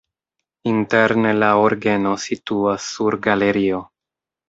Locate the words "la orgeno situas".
1.45-2.91